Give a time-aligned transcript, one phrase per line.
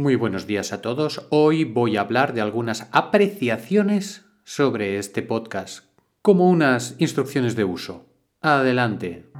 [0.00, 1.26] Muy buenos días a todos.
[1.28, 5.84] Hoy voy a hablar de algunas apreciaciones sobre este podcast,
[6.22, 8.06] como unas instrucciones de uso.
[8.40, 9.30] Adelante.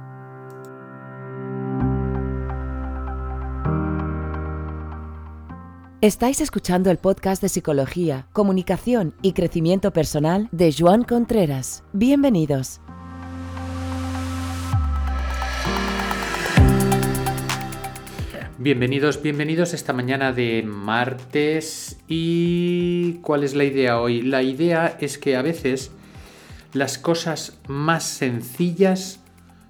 [5.99, 11.83] Estáis escuchando el podcast de Psicología, Comunicación y Crecimiento Personal de Joan Contreras.
[11.91, 12.81] Bienvenidos.
[18.63, 21.97] Bienvenidos, bienvenidos esta mañana de martes.
[22.07, 24.21] ¿Y cuál es la idea hoy?
[24.21, 25.89] La idea es que a veces
[26.71, 29.19] las cosas más sencillas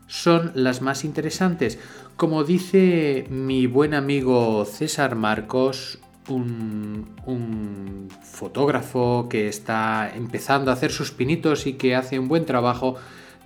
[0.08, 1.80] son las más interesantes.
[2.18, 10.92] Como dice mi buen amigo César Marcos, un, un, fotógrafo que está empezando a hacer
[10.92, 12.98] sus pinitos y que hace un buen trabajo,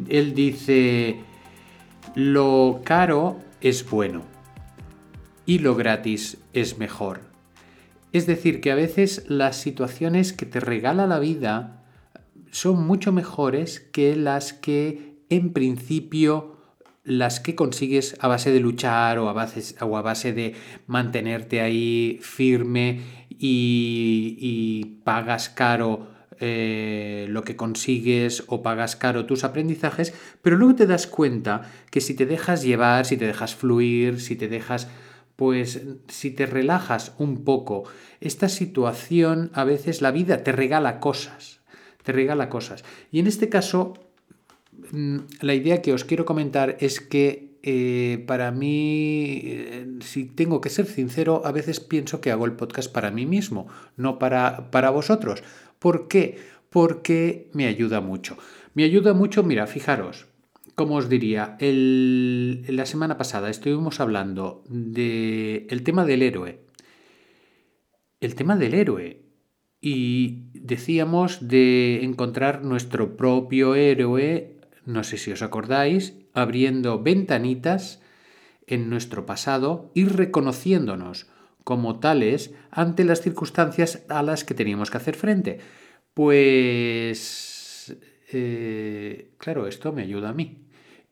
[0.10, 1.20] él dice,
[2.16, 4.35] lo caro es bueno
[5.46, 7.22] y lo gratis es mejor.
[8.12, 11.84] Es decir, que a veces las situaciones que te regala la vida
[12.52, 16.56] son mucho mejores que las que en principio
[17.04, 20.56] las que consigues a base de luchar o a base, o a base de
[20.88, 26.08] mantenerte ahí firme y, pagas caro
[26.40, 32.02] eh, lo que consigues o pagas caro tus aprendizajes, pero luego te das cuenta que
[32.02, 34.88] si te dejas llevar, si te dejas fluir, si te dejas
[35.36, 37.84] pues si te relajas un poco,
[38.22, 41.60] esta situación a veces la vida te regala cosas,
[42.04, 42.84] te regala cosas.
[43.12, 43.94] Y en este caso,
[44.92, 50.62] mm, la idea que os quiero comentar es que eh, para mí, eh, si tengo
[50.62, 54.70] que ser sincero, a veces pienso que hago el podcast para mí mismo, no para,
[54.70, 55.44] para vosotros.
[55.80, 56.38] ¿Por qué?
[56.70, 58.38] Porque me ayuda mucho.
[58.76, 60.28] Me ayuda mucho, mira, fijaros,
[60.76, 66.62] como os diría, la semana pasada estuvimos hablando del tema del héroe.
[68.20, 69.22] El tema del héroe.
[69.80, 78.02] Y decíamos de encontrar nuestro propio héroe, no sé si os acordáis, abriendo ventanitas
[78.68, 81.28] en nuestro pasado y reconociéndonos
[81.64, 85.60] como tales ante las circunstancias a las que teníamos que hacer frente.
[86.14, 87.96] Pues,
[88.32, 90.65] eh, claro, esto me ayuda a mí.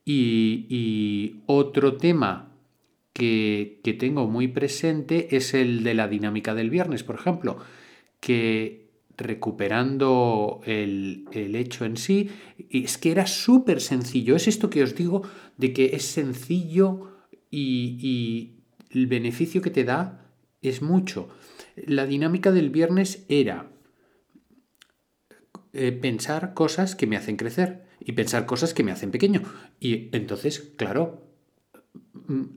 [0.05, 2.51] Y, otro tema
[3.13, 7.57] que, tengo muy presente es el de la dinámica del viernes, por ejemplo,
[8.19, 8.83] que
[9.15, 12.29] recuperando el, hecho en sí,
[12.69, 14.35] es que era súper sencillo.
[14.35, 15.21] Es esto que os digo
[15.57, 17.11] de que es sencillo
[17.49, 18.55] y,
[18.89, 20.29] el beneficio que te da
[20.61, 21.29] es mucho.
[21.75, 23.71] La dinámica del viernes era
[25.73, 29.41] eh, pensar cosas que me hacen crecer y pensar cosas que me hacen pequeño.
[29.79, 31.23] Y entonces, claro,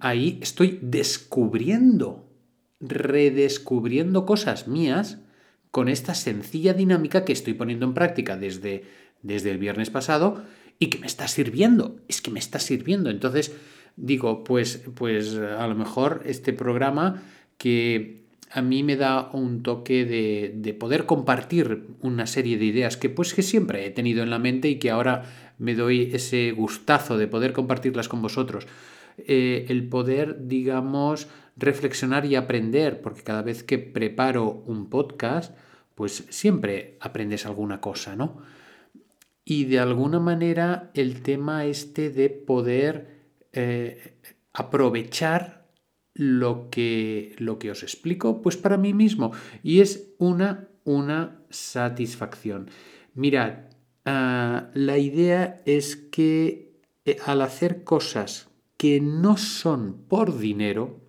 [0.01, 2.29] ahí estoy descubriendo,
[2.81, 5.19] redescubriendo cosas mías
[5.71, 8.85] con esta sencilla dinámica que estoy poniendo en práctica desde,
[9.23, 10.45] desde el viernes pasado
[10.79, 12.01] y que me está sirviendo.
[12.09, 13.11] Es que me está sirviendo.
[13.11, 13.53] Entonces,
[13.97, 17.23] digo, pues, pues a lo mejor este programa
[17.59, 23.11] que a mí me da un toque de, poder compartir una serie de ideas que
[23.11, 25.25] pues que siempre he tenido en la mente y que ahora
[25.59, 28.67] me doy ese gustazo de poder compartirlas con vosotros.
[29.19, 35.57] Eh, el poder, digamos, reflexionar y aprender, porque cada vez que preparo un podcast,
[35.95, 38.43] pues siempre aprendes alguna cosa, ¿no?
[39.45, 43.17] Y de alguna manera el tema este de poder
[43.53, 44.19] eh,
[44.53, 45.56] aprovechar
[46.17, 49.33] lo que, lo que os explico, pues para mí mismo.
[49.63, 52.71] Y es una, una satisfacción.
[53.15, 53.67] Mirad,
[54.07, 61.01] ah, la idea es que eh, al hacer cosas que no son por dinero,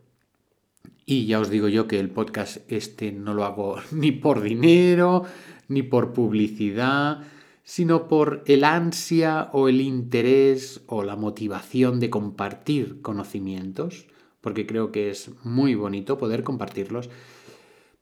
[1.06, 5.24] y ya os digo yo que el podcast este no lo hago ni por dinero,
[5.70, 7.22] ni por publicidad,
[7.64, 14.08] sino por el ansia o el interés o la motivación de compartir conocimientos
[14.48, 17.10] porque creo que es muy bonito poder compartirlos,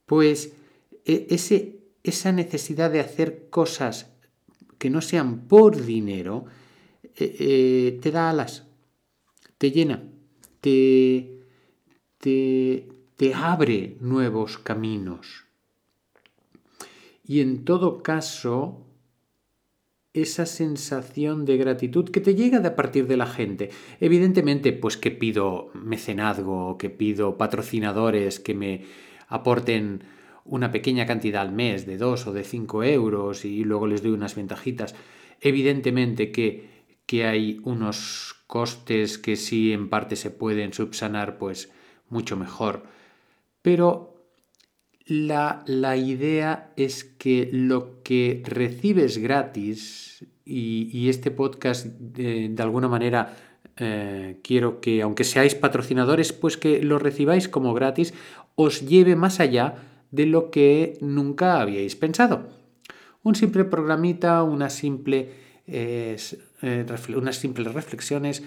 [0.06, 0.54] pues
[1.04, 4.12] e, ese, esa necesidad de hacer cosas
[4.78, 6.46] que no sean por dinero,
[7.16, 8.68] eh, eh, te da alas,
[9.58, 10.04] te llena,
[10.62, 11.42] te,
[12.20, 15.46] te, te abre nuevos caminos.
[17.26, 18.86] Y en todo caso,
[20.16, 23.70] esa sensación de gratitud que te llega de a partir de la gente.
[24.00, 28.86] Evidentemente, pues que pido mecenazgo, que pido patrocinadores que me
[29.28, 30.04] aporten
[30.46, 34.12] una pequeña cantidad al mes de 2 o de 5 euros y luego les doy
[34.12, 34.96] unas ventajitas.
[35.42, 41.74] Evidentemente que, que hay unos costes que sí en parte se pueden subsanar, pues
[42.10, 42.84] mucho mejor.
[43.62, 44.15] Pero
[45.08, 52.64] La, la, idea es que lo que recibes gratis, y, y este podcast de, de
[52.64, 53.36] alguna manera
[53.78, 58.14] eh, quiero que, aunque seáis patrocinadores, pues que lo recibáis como gratis,
[58.56, 59.76] os lleve más allá
[60.12, 62.48] de lo que nunca habíais pensado.
[63.24, 66.18] Un simple programita, eh,
[67.16, 68.44] unas simples reflexiones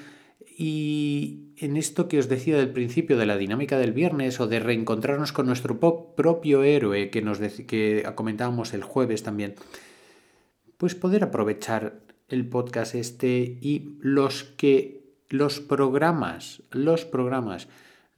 [0.60, 4.58] y en esto que os decía del principio de la dinámica del viernes o de
[4.58, 9.54] reencontrarnos con nuestro propio héroe que, nos que comentábamos el jueves también,
[10.76, 17.68] pues poder aprovechar el podcast este y los que los programas, los programas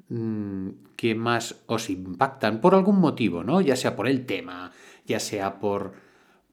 [0.09, 3.61] mm, que más os impactan por algún motivo, ¿no?
[3.61, 4.73] Ya sea por el tema,
[5.05, 5.93] ya sea por,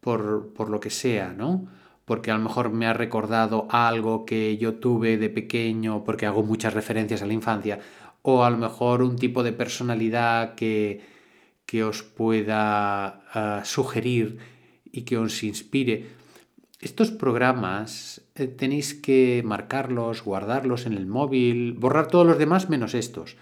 [0.01, 1.65] por, por lo que sea, ¿no?
[2.07, 6.41] Porque a lo mejor me ha recordado algo que yo tuve de pequeño, porque hago
[6.41, 7.81] muchas referencias a la infancia,
[8.21, 11.01] o a lo mejor un tipo de personalidad que,
[11.65, 14.37] que os pueda ah, sugerir
[14.89, 16.07] y que os inspire.
[16.79, 22.93] Estos programas eh, tenéis que marcarlos, guardarlos en el móvil, borrar todos los demás menos
[22.93, 23.35] estos.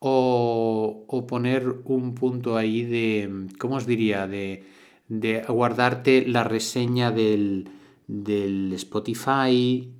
[0.00, 4.26] O, o poner un punto ahí de, ¿cómo os diría?
[4.26, 4.64] De,
[5.08, 7.70] de guardarte la reseña del,
[8.12, 9.90] del Spotify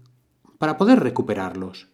[0.58, 1.88] para poder recuperarlos.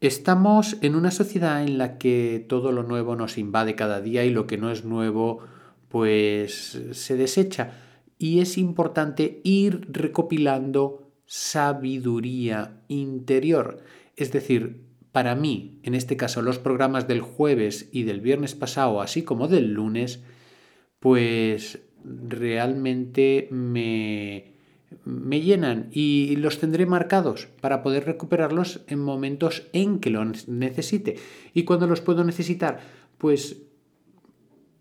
[0.00, 4.30] Estamos en una sociedad en la que todo lo nuevo nos invade cada día y
[4.30, 5.40] lo que no es nuevo
[5.88, 7.74] pues se desecha
[8.18, 13.82] y es importante ir recopilando sabiduría interior.
[14.16, 14.82] Es decir,
[15.12, 19.48] para mí, en este caso los programas del jueves y del viernes pasado, así como
[19.48, 20.22] del lunes,
[20.98, 24.52] pues realmente me,
[25.04, 31.16] me llenan y los tendré marcados para poder recuperarlos en momentos en que los necesite.
[31.54, 32.80] ¿Y cuando los puedo necesitar?
[33.18, 33.62] Pues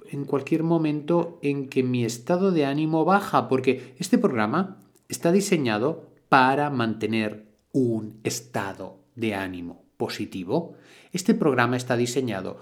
[0.09, 6.09] en cualquier momento en que mi estado de ánimo baja, porque este programa está diseñado
[6.29, 10.75] para mantener un estado de ánimo positivo.
[11.12, 12.59] Este programa está diseñado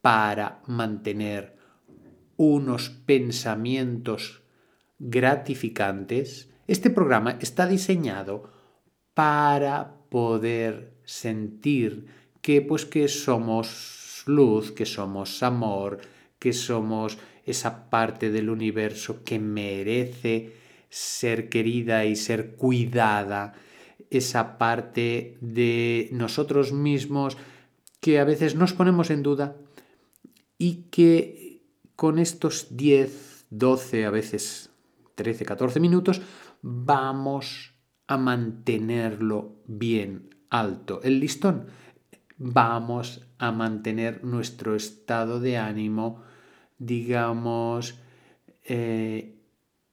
[0.00, 1.56] para mantener
[2.36, 4.42] unos pensamientos
[4.98, 6.50] gratificantes.
[6.66, 8.50] Este programa está diseñado
[9.14, 12.06] para poder sentir
[12.42, 16.00] que pues que somos luz, que somos amor,
[16.38, 20.52] que somos esa parte del universo que merece
[20.90, 23.54] ser querida y ser cuidada,
[24.10, 27.36] esa parte de nosotros mismos
[28.00, 29.56] que a veces nos ponemos en duda
[30.58, 31.45] y que
[31.96, 34.70] con estos 10, 12, a veces
[35.14, 36.20] 13, 14 minutos
[36.62, 37.74] vamos
[38.06, 41.00] a mantenerlo bien alto.
[41.02, 41.66] El listón
[42.38, 46.22] vamos a mantener nuestro estado de ánimo,
[46.78, 47.98] digamos,
[48.64, 49.40] eh,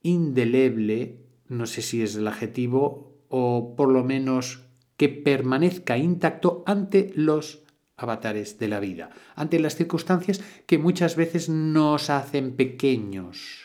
[0.02, 4.66] indeleble, no sé si es el adjetivo, o por lo menos
[4.96, 7.63] que permanezca intacto ante los
[7.96, 13.62] avatares de la vida, ante las circunstancias que muchas veces nos hacen pequeños,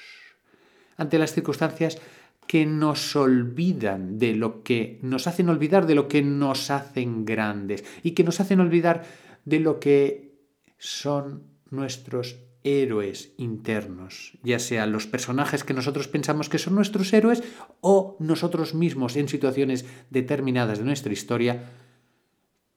[0.98, 1.98] ante las circunstancias
[2.46, 7.84] que nos olvidan de lo que nos hacen olvidar de lo que nos hacen grandes
[8.02, 9.04] y que nos hacen olvidar
[9.46, 10.34] de lo que
[10.80, 17.44] son nuestros héroes internos, ya sean los personajes que nosotros pensamos que son nuestros héroes
[17.82, 21.70] o nosotros mismos en situaciones determinadas de nuestra historia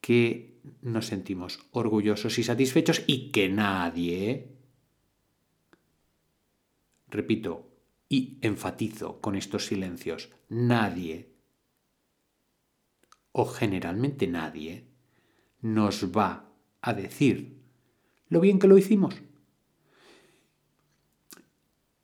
[0.03, 4.51] que nos sentimos orgullosos y satisfechos y que nadie,
[7.09, 7.71] repito,
[8.09, 11.31] y enfatizo con estos silencios, nadie,
[13.31, 14.89] o generalmente nadie,
[15.63, 16.51] nos va
[16.83, 17.63] a decir
[18.29, 19.15] lo bien que lo hicimos.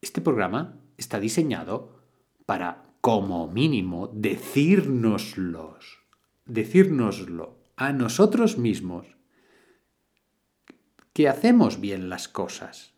[0.01, 2.01] Este programa está diseñado
[2.47, 5.99] para, como mínimo, decírnoslos,
[6.47, 9.07] decírnoslo a nosotros mismos
[11.13, 12.93] que hacemos bien las cosas,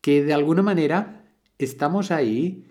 [0.00, 1.24] que de alguna manera
[1.58, 2.66] estamos ahí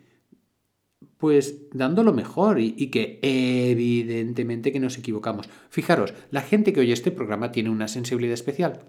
[1.18, 5.50] pues dando lo mejor y, que evidentemente que nos equivocamos.
[5.70, 8.80] Fijaros, la gente que oye este programa tiene una sensibilidad especial.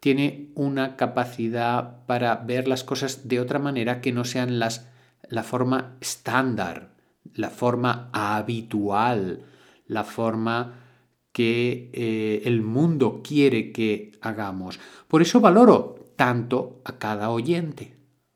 [0.00, 4.88] Tiene una capacidad para ver las cosas de otra manera que no sean las,
[5.28, 6.90] la forma estándar,
[7.34, 9.44] la forma habitual,
[9.88, 10.84] la forma
[11.32, 14.78] que eh, el mundo quiere que hagamos.
[15.08, 17.94] Por eso valoro tanto a cada oyente.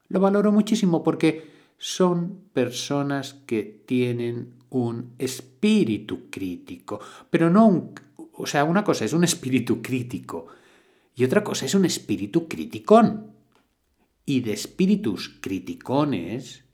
[0.08, 7.94] Lo valoro muchísimo porque son personas que tienen un espíritu crítico, pero no un...
[8.34, 10.46] O sea, una cosa es un espíritu crítico
[11.14, 13.32] Y otra cosa es un espíritu criticón.
[14.24, 16.64] Y de espíritus criticones,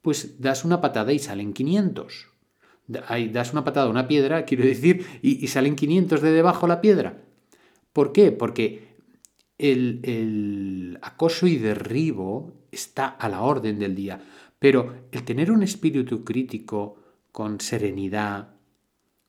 [0.00, 2.29] pues das una patada y salen 500.
[2.90, 7.22] Das una patada a una piedra, quiero decir, y, salen 500 de debajo la piedra.
[7.92, 8.32] ¿Por qué?
[8.32, 8.96] Porque
[9.58, 14.20] el, el acoso y derribo está a la orden del día.
[14.58, 16.96] Pero el tener un espíritu crítico
[17.30, 18.54] con serenidad,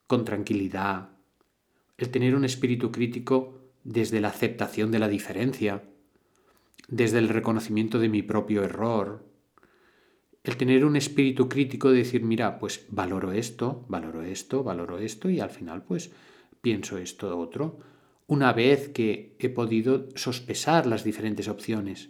[0.08, 1.10] con tranquilidad,
[2.00, 5.84] el tener un espíritu crítico desde la aceptación de la diferencia,
[6.88, 9.24] desde el reconocimiento de mi propio error,
[10.44, 15.30] el tener un espíritu crítico de decir, mira, pues valoro esto, valoro esto, valoro esto
[15.30, 16.12] y al final pues
[16.62, 17.80] pienso esto otro,
[18.28, 22.10] una vez que he podido sospesar las diferentes opciones.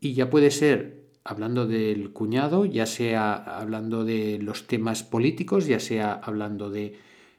[0.00, 5.80] Y ya puede ser hablando del cuñado, ya sea hablando de los temas políticos, ya
[5.80, 6.96] sea hablando de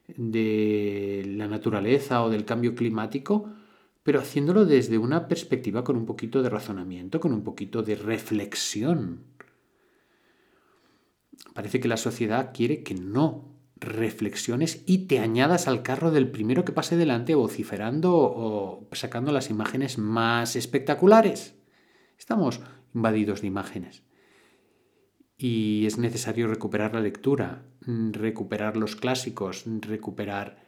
[0.08, 3.50] de la naturaleza o del cambio climático,
[4.04, 9.22] pero haciéndolo desde una perspectiva con un poquito de razonamiento, con un poquito de reflexión.
[11.54, 16.66] Parece que la sociedad quiere que no reflexiones y te añadas al carro del primero
[16.66, 21.56] que pase delante vociferando o sacando las imágenes más espectaculares.
[22.18, 22.62] Estamos
[22.94, 24.04] invadidos de imágenes
[25.38, 30.64] y es necesario recuperar la lectura, recuperar los clásicos, recuperar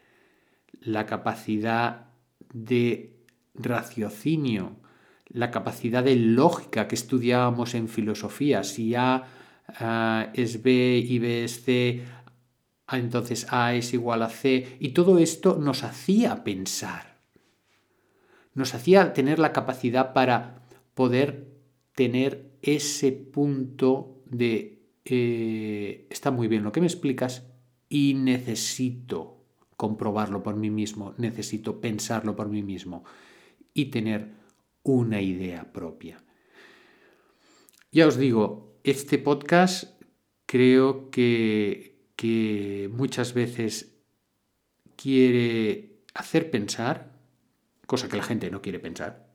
[0.81, 2.07] la capacidad
[2.53, 3.15] de
[3.53, 4.75] raciocinio,
[5.27, 8.63] la capacidad de lógica que estudiábamos en filosofía.
[8.63, 8.89] Si
[9.67, 12.03] A es B y B es C,
[12.91, 14.77] entonces A es igual a C.
[14.79, 17.19] Y todo esto nos hacía pensar,
[18.53, 21.53] nos hacía tener la capacidad para poder
[21.93, 27.45] tener ese punto de eh, está muy bien lo que me explicas
[27.87, 29.45] y necesito
[29.77, 33.03] comprobarlo por mí mismo, necesito pensarlo por mí mismo
[33.73, 34.31] y tener
[34.83, 36.24] una idea propia.
[37.95, 40.03] Ya os digo, este podcast
[40.45, 43.95] creo que, que muchas veces
[44.97, 47.13] quiere hacer pensar,
[47.87, 49.31] cosa que la gente no quiere pensar,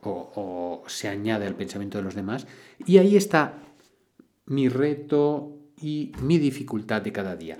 [0.00, 2.46] o, o se añade al pensamiento de los demás,
[2.86, 3.58] y ahí está
[4.46, 7.58] mi reto y mi dificultad de cada día.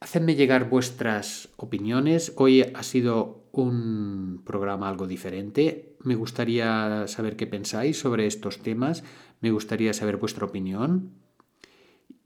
[0.00, 2.32] Hacedme llegar vuestras opiniones.
[2.36, 5.96] Hoy ha sido un programa algo diferente.
[6.04, 9.02] Me gustaría saber qué pensáis sobre estos temas.
[9.40, 11.14] Me gustaría saber vuestra opinión.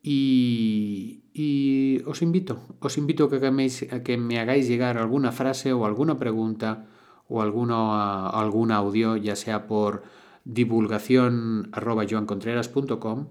[0.02, 6.88] Y, os invito, os invito a que, me hagáis llegar alguna frase o alguna pregunta
[7.28, 10.02] o alguna, algún audio, ya sea por
[10.44, 13.28] divulgación arroba joancontreras.com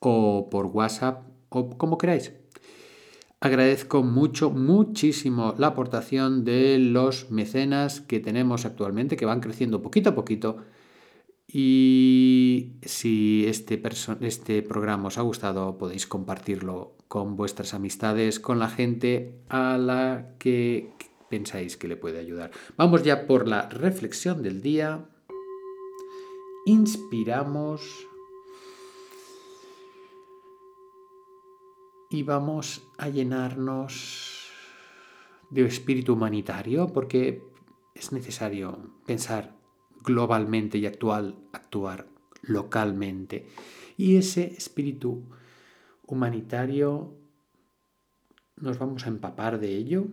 [0.00, 2.41] o por WhatsApp o como queráis.
[3.42, 10.10] Agradezco mucho, muchísimo la aportación de los mecenas que tenemos actualmente, que van creciendo poquito
[10.10, 10.58] a poquito.
[11.48, 13.82] Y si este,
[14.20, 20.36] este programa os ha gustado, podéis compartirlo con vuestras amistades, con la gente a la
[20.38, 20.92] que
[21.28, 22.52] pensáis que le puede ayudar.
[22.76, 25.08] Vamos ya por la reflexión del día
[26.64, 28.06] inspiramos
[32.12, 34.50] y vamos a llenarnos
[35.48, 37.42] de espíritu humanitario porque
[37.94, 39.56] es necesario pensar
[40.02, 42.06] globalmente y actual, actuar
[42.42, 43.48] localmente.
[43.96, 45.24] Y ese espíritu
[46.06, 47.16] humanitario
[48.56, 50.04] nos vamos a empapar de ello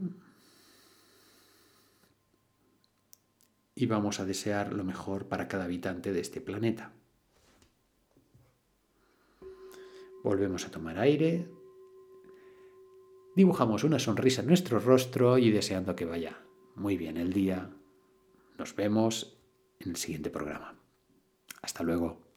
[3.75, 6.93] y vamos a desear lo mejor para cada habitante de este planeta.
[10.23, 11.58] Volvemos a tomar aire,
[13.35, 16.41] dibujamos una sonrisa en nuestro rostro y deseando que vaya
[16.75, 17.69] muy bien el día.
[18.57, 19.37] Nos vemos
[19.79, 20.79] en el siguiente programa.
[21.61, 22.28] Hasta luego.